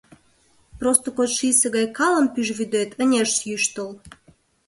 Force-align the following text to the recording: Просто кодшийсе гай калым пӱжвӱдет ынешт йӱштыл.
Просто 0.79 1.07
кодшийсе 1.17 1.67
гай 1.75 1.87
калым 1.97 2.27
пӱжвӱдет 2.33 2.89
ынешт 3.03 3.37
йӱштыл. 3.49 3.89